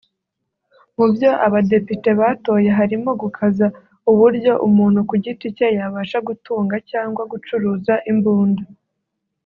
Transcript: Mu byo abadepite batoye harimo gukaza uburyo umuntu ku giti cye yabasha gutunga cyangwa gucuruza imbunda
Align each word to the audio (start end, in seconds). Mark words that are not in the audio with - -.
Mu 0.97 1.05
byo 1.13 1.29
abadepite 1.45 2.09
batoye 2.19 2.69
harimo 2.79 3.09
gukaza 3.21 3.67
uburyo 4.11 4.51
umuntu 4.67 4.99
ku 5.09 5.15
giti 5.23 5.47
cye 5.57 5.67
yabasha 5.77 6.17
gutunga 6.27 6.75
cyangwa 6.89 7.21
gucuruza 7.31 7.93
imbunda 8.11 8.63